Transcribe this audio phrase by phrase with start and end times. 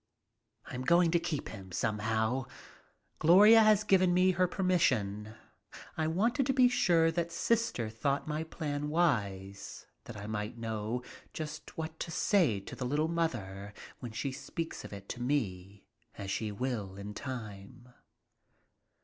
[0.65, 2.47] "I'm going to keep him, somehow.
[3.19, 5.35] Gloria has given her permission.
[5.95, 11.03] I wanted to be sure that Sister thought my plan wise that I might know
[11.33, 15.85] just what to say to the little mother when she speaks of it to me,
[16.17, 17.89] as she will in time."